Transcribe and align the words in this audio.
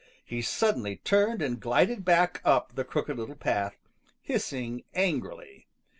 He 0.25 0.41
suddenly 0.41 0.95
turned 0.95 1.43
and 1.43 1.59
glided 1.59 2.03
back 2.03 2.41
up 2.43 2.73
the 2.73 2.83
Crooked 2.83 3.19
Little 3.19 3.35
Path, 3.35 3.77
hissing 4.19 4.83
angrily. 4.95 5.67